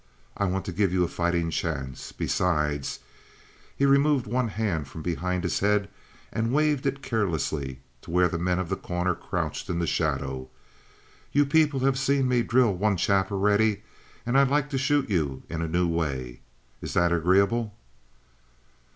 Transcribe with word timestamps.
I 0.35 0.45
want 0.45 0.65
to 0.65 0.71
give 0.71 0.91
you 0.91 1.03
a 1.03 1.07
fighting 1.07 1.51
chance. 1.51 2.11
Besides" 2.11 3.01
he 3.77 3.85
removed 3.85 4.25
one 4.25 4.47
hand 4.47 4.87
from 4.87 5.03
behind 5.03 5.43
his 5.43 5.59
head 5.59 5.89
and 6.33 6.51
waved 6.51 6.87
it 6.87 7.03
carelessly 7.03 7.81
to 8.01 8.09
where 8.09 8.27
the 8.27 8.39
men 8.39 8.57
of 8.57 8.69
The 8.69 8.75
Corner 8.77 9.13
crouched 9.13 9.69
in 9.69 9.77
the 9.77 9.85
shadow 9.85 10.49
"you 11.31 11.45
people 11.45 11.81
have 11.81 11.99
seen 11.99 12.27
me 12.27 12.41
drill 12.41 12.73
one 12.73 12.97
chap 12.97 13.31
already, 13.31 13.83
and 14.25 14.39
I'd 14.39 14.49
like 14.49 14.71
to 14.71 14.79
shoot 14.79 15.07
you 15.07 15.43
in 15.49 15.61
a 15.61 15.67
new 15.67 15.87
way. 15.87 16.39
Is 16.81 16.95
that 16.95 17.13
agreeable?" 17.13 17.75